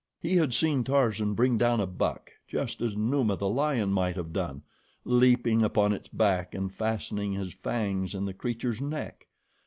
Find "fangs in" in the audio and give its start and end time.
7.53-8.25